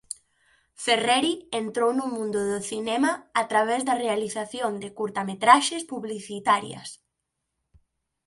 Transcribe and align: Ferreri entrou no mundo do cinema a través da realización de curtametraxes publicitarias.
Ferreri 0.83 1.33
entrou 1.63 1.91
no 1.99 2.07
mundo 2.15 2.39
do 2.51 2.59
cinema 2.71 3.11
a 3.41 3.43
través 3.51 3.81
da 3.87 3.99
realización 4.03 4.71
de 4.83 4.89
curtametraxes 4.99 5.83
publicitarias. 5.91 6.89